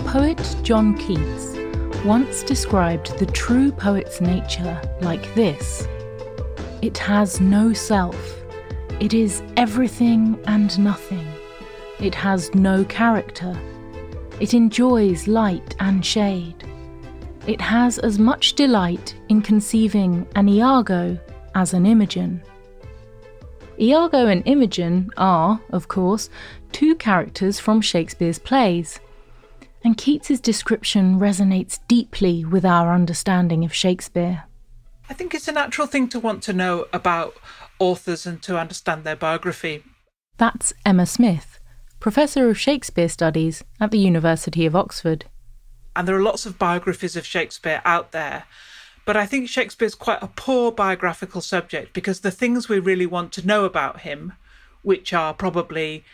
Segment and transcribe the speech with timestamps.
[0.00, 1.56] poet John Keats
[2.04, 5.86] once described the true poet's nature like this.
[6.82, 8.42] It has no self,
[9.00, 11.26] it is everything and nothing,
[11.98, 13.58] it has no character,
[14.40, 16.64] it enjoys light and shade,
[17.46, 21.18] it has as much delight in conceiving an Iago
[21.54, 22.42] as an Imogen.
[23.78, 26.30] Iago and Imogen are, of course,
[26.72, 29.00] two characters from Shakespeare's plays
[29.82, 34.44] and Keats's description resonates deeply with our understanding of Shakespeare.
[35.08, 37.34] I think it's a natural thing to want to know about
[37.78, 39.82] authors and to understand their biography.
[40.36, 41.58] That's Emma Smith,
[41.98, 45.24] Professor of Shakespeare Studies at the University of Oxford.
[45.96, 48.44] And there are lots of biographies of Shakespeare out there.
[49.04, 53.32] But I think Shakespeare's quite a poor biographical subject because the things we really want
[53.32, 54.34] to know about him,
[54.82, 56.04] which are probably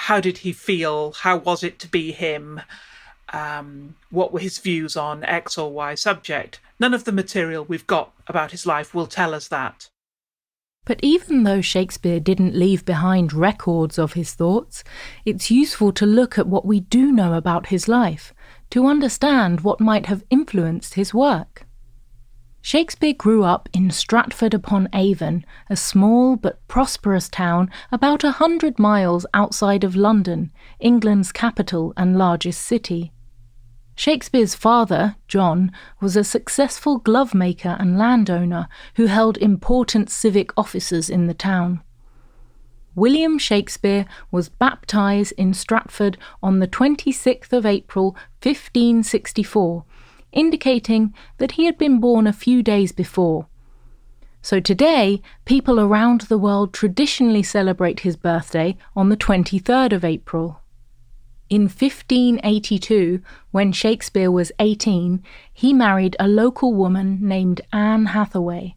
[0.00, 2.60] how did he feel, how was it to be him,
[3.32, 6.60] um, what were his views on X or Y subject.
[6.78, 9.88] None of the material we've got about his life will tell us that.
[10.86, 14.82] But even though Shakespeare didn't leave behind records of his thoughts,
[15.24, 18.32] it's useful to look at what we do know about his life,
[18.70, 21.66] to understand what might have influenced his work.
[22.62, 28.78] Shakespeare grew up in Stratford upon Avon, a small but prosperous town about a hundred
[28.78, 33.12] miles outside of London, England's capital and largest city.
[33.94, 41.10] Shakespeare's father, John, was a successful glove maker and landowner who held important civic offices
[41.10, 41.82] in the town.
[42.94, 49.84] William Shakespeare was baptized in Stratford on the 26th of April 1564,
[50.32, 53.46] indicating that he had been born a few days before.
[54.42, 60.60] So today, people around the world traditionally celebrate his birthday on the 23rd of April.
[61.50, 65.22] In 1582, when Shakespeare was 18,
[65.52, 68.76] he married a local woman named Anne Hathaway.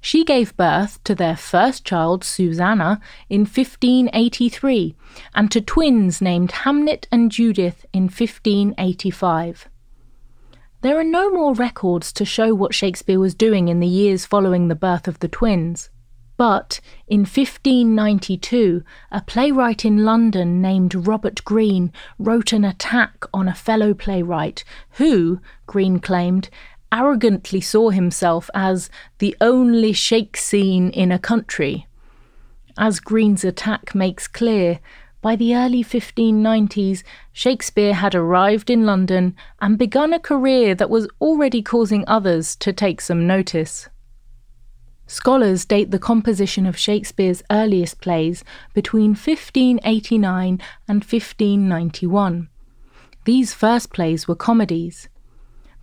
[0.00, 4.96] She gave birth to their first child, Susanna, in 1583,
[5.32, 9.68] and to twins named Hamnet and Judith in 1585.
[10.82, 14.66] There are no more records to show what Shakespeare was doing in the years following
[14.66, 15.90] the birth of the twins.
[16.36, 18.82] But in 1592,
[19.12, 25.40] a playwright in London named Robert Greene wrote an attack on a fellow playwright who,
[25.68, 26.50] Greene claimed,
[26.90, 31.86] arrogantly saw himself as the only shake scene in a country.
[32.76, 34.80] As Greene's attack makes clear,
[35.22, 41.08] by the early 1590s, Shakespeare had arrived in London and begun a career that was
[41.20, 43.88] already causing others to take some notice.
[45.06, 48.42] Scholars date the composition of Shakespeare's earliest plays
[48.74, 52.48] between 1589 and 1591.
[53.24, 55.08] These first plays were comedies.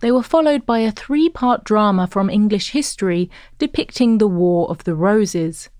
[0.00, 4.84] They were followed by a three part drama from English history depicting the War of
[4.84, 5.70] the Roses.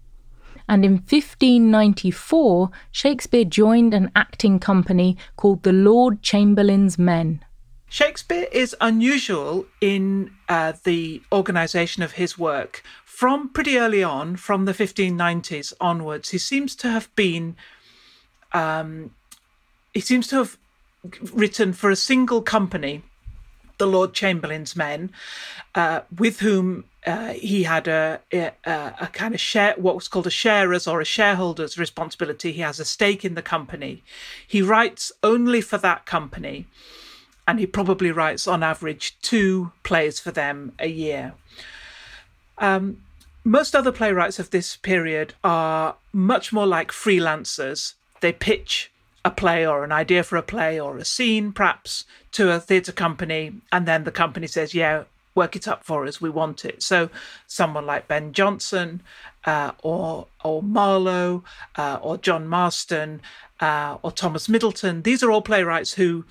[0.70, 7.44] And in 1594, Shakespeare joined an acting company called the Lord Chamberlain's Men.
[7.88, 12.84] Shakespeare is unusual in uh, the organisation of his work
[13.20, 17.54] from pretty early on, from the 1590s onwards, he seems to have been,
[18.54, 19.10] um,
[19.92, 20.56] he seems to have
[21.30, 23.02] written for a single company,
[23.76, 25.12] the Lord Chamberlain's Men,
[25.74, 30.26] uh, with whom uh, he had a, a, a, kind of share, what was called
[30.26, 32.52] a sharer's or a shareholder's responsibility.
[32.52, 34.02] He has a stake in the company.
[34.46, 36.66] He writes only for that company,
[37.48, 41.32] and he probably writes on average two plays for them a year.
[42.58, 42.98] Um,
[43.44, 47.94] most other playwrights of this period are much more like freelancers.
[48.20, 48.90] They pitch
[49.24, 52.92] a play or an idea for a play or a scene, perhaps, to a theatre
[52.92, 55.04] company, and then the company says, Yeah,
[55.40, 56.82] work it up for us, we want it.
[56.82, 57.08] So,
[57.46, 59.00] someone like Ben Jonson
[59.46, 61.42] uh, or, or Marlowe
[61.76, 63.22] uh, or John Marston
[63.60, 66.24] uh, or Thomas Middleton, these are all playwrights who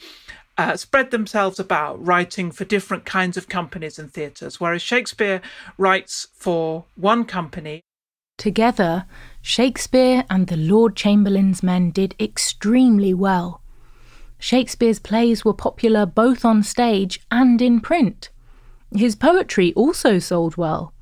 [0.60, 5.42] uh, spread themselves about writing for different kinds of companies and theatres, whereas Shakespeare
[5.78, 7.81] writes for one company.
[8.38, 9.06] Together,
[9.42, 13.62] Shakespeare and the Lord Chamberlain's men did extremely well.
[14.38, 18.30] Shakespeare's plays were popular both on stage and in print.
[18.95, 20.94] His poetry also sold well.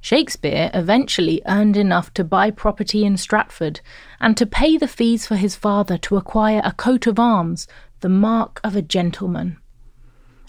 [0.00, 3.80] Shakespeare eventually earned enough to buy property in Stratford
[4.18, 7.66] and to pay the fees for his father to acquire a coat of arms
[8.00, 9.58] the mark of a gentleman.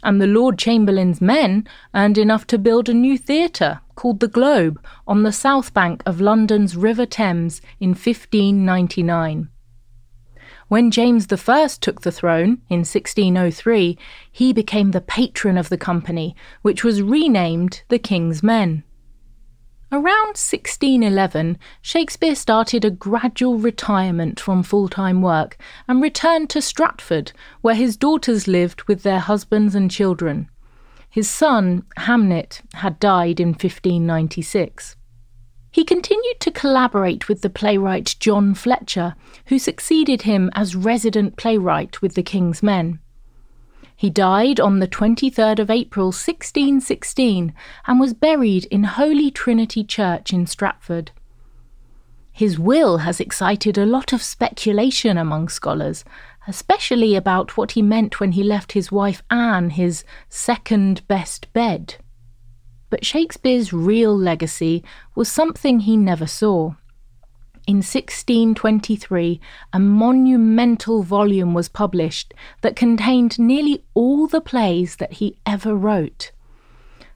[0.04, 4.82] And the Lord Chamberlain's men earned enough to build a new theatre called the Globe
[5.06, 9.50] on the south bank of London's River Thames in 1599.
[10.72, 13.98] When James I took the throne in 1603,
[14.32, 18.86] he became the patron of the company, which was renamed the King's Men.
[19.92, 25.58] Around 1611, Shakespeare started a gradual retirement from full time work
[25.90, 30.50] and returned to Stratford, where his daughters lived with their husbands and children.
[31.10, 34.96] His son, Hamnet, had died in 1596.
[35.72, 39.16] He continued to collaborate with the playwright John Fletcher,
[39.46, 43.00] who succeeded him as resident playwright with the King's Men.
[43.96, 47.54] He died on the 23rd of April 1616
[47.88, 51.12] and was buried in Holy Trinity Church in Stratford.
[52.34, 56.04] His will has excited a lot of speculation among scholars,
[56.48, 61.96] especially about what he meant when he left his wife Anne his second best bed.
[62.92, 64.84] But Shakespeare's real legacy
[65.16, 66.76] was something he never saw.
[67.66, 69.40] In 1623,
[69.72, 76.32] a monumental volume was published that contained nearly all the plays that he ever wrote.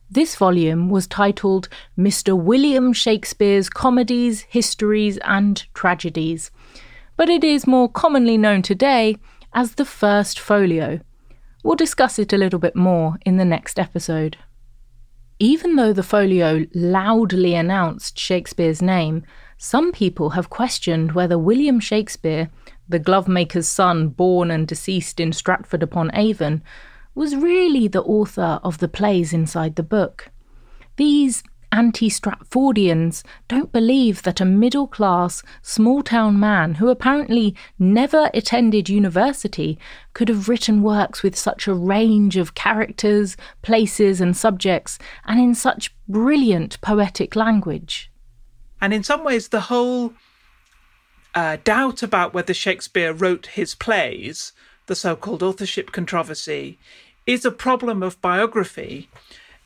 [0.10, 1.68] This volume was titled
[1.98, 2.40] Mr.
[2.40, 6.52] William Shakespeare's Comedies, Histories, and Tragedies,
[7.18, 9.18] but it is more commonly known today
[9.54, 11.02] as the First Folio.
[11.64, 14.38] We'll discuss it a little bit more in the next episode.
[15.40, 19.24] Even though the folio loudly announced Shakespeare's name,
[19.58, 22.50] some people have questioned whether William Shakespeare,
[22.88, 26.64] the glovemaker's son born and deceased in Stratford upon Avon,
[27.16, 30.30] was really the author of the plays inside the book.
[30.96, 31.44] These
[31.76, 38.88] anti Stratfordians don't believe that a middle class, small town man who apparently never attended
[38.88, 39.78] university
[40.14, 45.54] could have written works with such a range of characters, places, and subjects, and in
[45.54, 48.10] such brilliant poetic language.
[48.80, 50.14] And in some ways, the whole
[51.34, 54.54] uh, doubt about whether Shakespeare wrote his plays,
[54.86, 56.80] the so called authorship controversy,
[57.26, 59.10] is a problem of biography.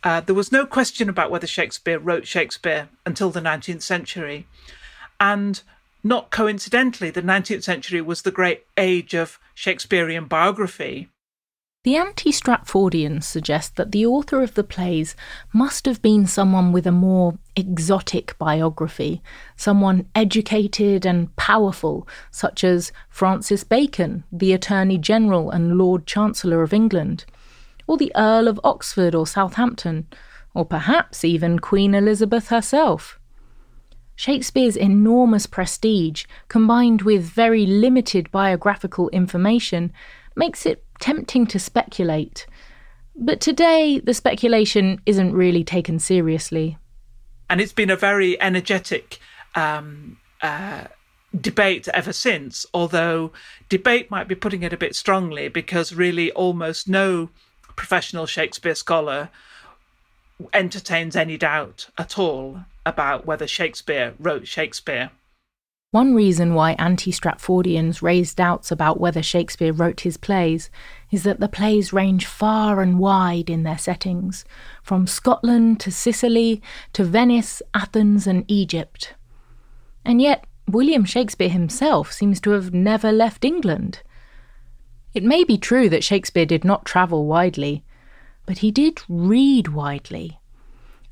[0.03, 4.47] Uh, there was no question about whether Shakespeare wrote Shakespeare until the 19th century.
[5.19, 5.61] And
[6.03, 11.09] not coincidentally, the 19th century was the great age of Shakespearean biography.
[11.85, 15.15] The anti Stratfordians suggest that the author of the plays
[15.53, 19.21] must have been someone with a more exotic biography,
[19.55, 26.73] someone educated and powerful, such as Francis Bacon, the Attorney General and Lord Chancellor of
[26.73, 27.23] England,
[27.89, 30.05] or the Earl of Oxford or Southampton,
[30.53, 33.19] or perhaps even Queen Elizabeth herself.
[34.15, 39.91] Shakespeare's enormous prestige, combined with very limited biographical information,
[40.35, 42.45] makes it tempting to speculate.
[43.15, 46.77] But today, the speculation isn't really taken seriously.
[47.49, 49.17] And it's been a very energetic
[49.55, 50.83] um, uh,
[51.41, 53.31] debate ever since, although
[53.67, 57.31] debate might be putting it a bit strongly because really almost no
[57.79, 59.29] professional Shakespeare scholar
[60.51, 65.11] entertains any doubt at all about whether Shakespeare wrote Shakespeare.
[65.91, 70.69] One reason why anti Stratfordians raise doubts about whether Shakespeare wrote his plays
[71.09, 74.43] is that the plays range far and wide in their settings,
[74.83, 76.61] from Scotland to Sicily
[76.91, 79.13] to Venice, Athens, and Egypt.
[80.03, 84.01] And yet, William Shakespeare himself seems to have never left England.
[85.13, 87.83] It may be true that Shakespeare did not travel widely,
[88.45, 90.39] but he did read widely.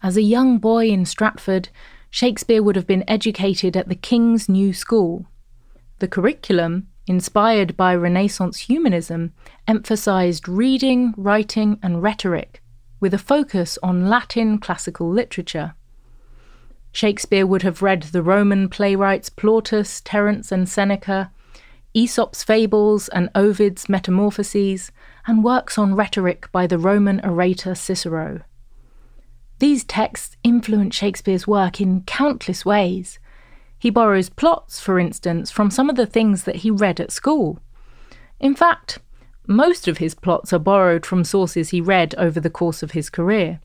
[0.03, 1.69] As a young boy in Stratford,
[2.09, 5.25] Shakespeare would have been educated at the King's New School.
[5.99, 9.33] The curriculum, inspired by Renaissance humanism,
[9.67, 12.61] emphasized reading, writing, and rhetoric,
[12.99, 15.73] with a focus on Latin classical literature.
[16.91, 21.31] Shakespeare would have read the Roman playwrights Plautus, Terence, and Seneca,
[21.93, 24.91] Aesop's fables and Ovid's Metamorphoses,
[25.25, 28.41] and works on rhetoric by the Roman orator Cicero.
[29.59, 33.19] These texts influence Shakespeare's work in countless ways.
[33.79, 37.59] He borrows plots, for instance, from some of the things that he read at school.
[38.39, 38.99] In fact,
[39.47, 43.09] most of his plots are borrowed from sources he read over the course of his
[43.09, 43.59] career.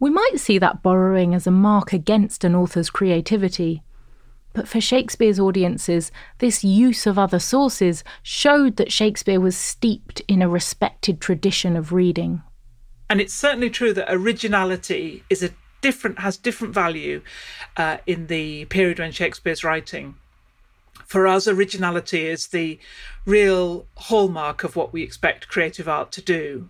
[0.00, 3.82] We might see that borrowing as a mark against an author's creativity.
[4.52, 10.42] But for Shakespeare's audiences, this use of other sources showed that Shakespeare was steeped in
[10.42, 12.42] a respected tradition of reading.
[13.08, 17.22] And it's certainly true that originality is a different has different value
[17.76, 20.16] uh, in the period when Shakespeare's writing.
[21.06, 22.78] For us, originality is the
[23.26, 26.68] real hallmark of what we expect creative art to do.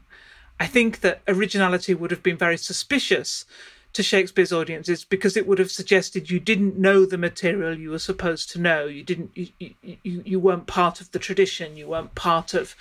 [0.58, 3.44] I think that originality would have been very suspicious
[3.92, 7.98] to Shakespeare's audiences because it would have suggested you didn't know the material you were
[7.98, 8.86] supposed to know.
[8.86, 9.30] You didn't.
[9.34, 9.48] You
[9.82, 11.76] you, you weren't part of the tradition.
[11.76, 12.76] You weren't part of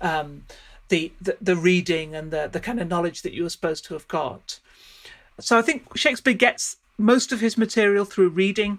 [0.00, 0.44] um,
[0.88, 3.94] the, the the reading and the the kind of knowledge that you were supposed to
[3.94, 4.58] have got.
[5.40, 8.78] So I think Shakespeare gets most of his material through reading.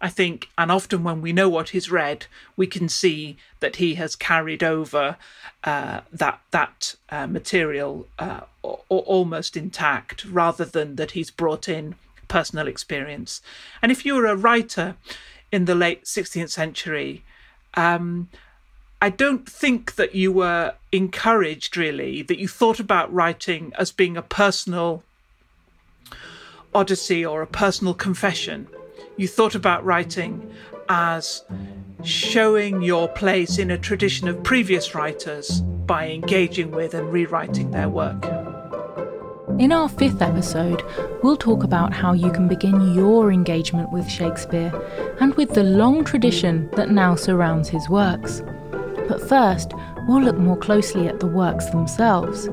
[0.00, 2.26] I think, and often when we know what he's read,
[2.56, 5.16] we can see that he has carried over
[5.64, 11.94] uh, that that uh, material uh, almost intact, rather than that he's brought in
[12.28, 13.40] personal experience.
[13.80, 14.96] And if you were a writer
[15.50, 17.24] in the late 16th century,
[17.74, 18.28] um,
[19.00, 24.16] I don't think that you were encouraged really, that you thought about writing as being
[24.16, 25.02] a personal
[26.74, 28.68] odyssey or a personal confession.
[29.18, 30.52] You thought about writing
[30.90, 31.42] as
[32.04, 37.88] showing your place in a tradition of previous writers by engaging with and rewriting their
[37.88, 38.26] work.
[39.58, 40.84] In our fifth episode,
[41.22, 44.70] we'll talk about how you can begin your engagement with Shakespeare
[45.18, 48.42] and with the long tradition that now surrounds his works.
[49.08, 49.72] But first,
[50.06, 52.50] we'll look more closely at the works themselves.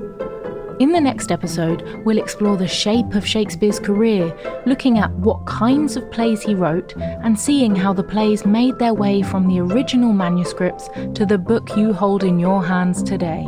[0.79, 5.95] In the next episode, we'll explore the shape of Shakespeare's career, looking at what kinds
[5.95, 10.13] of plays he wrote and seeing how the plays made their way from the original
[10.13, 13.47] manuscripts to the book you hold in your hands today.